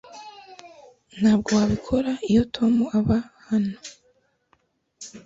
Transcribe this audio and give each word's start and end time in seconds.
Ntabwo 1.19 1.49
wabikora 1.57 2.11
iyo 2.29 2.43
Tom 2.55 2.73
aba 2.97 3.17
hano. 3.47 3.75